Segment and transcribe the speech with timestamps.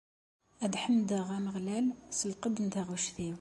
[0.63, 1.85] Ad ḥemdeɣ Ameɣlal
[2.17, 3.27] s lqedd n taɣect-iw.